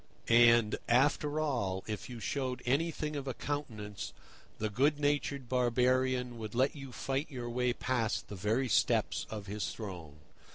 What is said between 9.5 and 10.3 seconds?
throne.